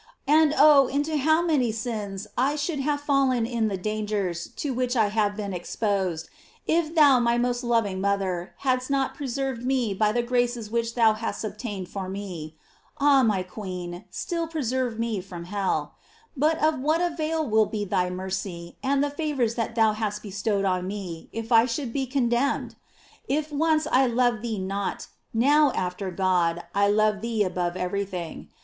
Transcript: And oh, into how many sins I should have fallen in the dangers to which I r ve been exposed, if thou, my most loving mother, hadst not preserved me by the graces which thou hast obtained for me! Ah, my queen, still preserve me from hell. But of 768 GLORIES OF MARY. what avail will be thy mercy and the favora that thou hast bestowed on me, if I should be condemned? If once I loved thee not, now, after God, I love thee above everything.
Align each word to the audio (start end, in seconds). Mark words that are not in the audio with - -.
And 0.27 0.55
oh, 0.57 0.87
into 0.87 1.15
how 1.15 1.43
many 1.43 1.71
sins 1.71 2.25
I 2.35 2.55
should 2.55 2.79
have 2.79 3.01
fallen 3.01 3.45
in 3.45 3.67
the 3.67 3.77
dangers 3.77 4.47
to 4.55 4.73
which 4.73 4.95
I 4.95 5.11
r 5.15 5.29
ve 5.29 5.35
been 5.37 5.53
exposed, 5.53 6.27
if 6.65 6.95
thou, 6.95 7.19
my 7.19 7.37
most 7.37 7.63
loving 7.63 8.01
mother, 8.01 8.55
hadst 8.65 8.89
not 8.89 9.13
preserved 9.13 9.63
me 9.63 9.93
by 9.93 10.11
the 10.11 10.23
graces 10.23 10.71
which 10.71 10.95
thou 10.95 11.13
hast 11.13 11.43
obtained 11.43 11.87
for 11.89 12.09
me! 12.09 12.55
Ah, 12.97 13.21
my 13.21 13.43
queen, 13.43 14.05
still 14.09 14.47
preserve 14.47 14.97
me 14.97 15.21
from 15.21 15.43
hell. 15.45 15.93
But 16.35 16.53
of 16.55 16.81
768 16.81 16.81
GLORIES 16.81 16.97
OF 16.97 17.19
MARY. 17.19 17.37
what 17.37 17.45
avail 17.45 17.49
will 17.51 17.65
be 17.67 17.85
thy 17.85 18.09
mercy 18.09 18.77
and 18.81 19.03
the 19.03 19.11
favora 19.11 19.53
that 19.55 19.75
thou 19.75 19.93
hast 19.93 20.23
bestowed 20.23 20.65
on 20.65 20.87
me, 20.87 21.29
if 21.31 21.51
I 21.51 21.65
should 21.65 21.93
be 21.93 22.07
condemned? 22.07 22.73
If 23.27 23.51
once 23.51 23.85
I 23.91 24.07
loved 24.07 24.41
thee 24.41 24.57
not, 24.57 25.09
now, 25.31 25.71
after 25.73 26.09
God, 26.09 26.63
I 26.73 26.87
love 26.87 27.21
thee 27.21 27.43
above 27.43 27.77
everything. 27.77 28.47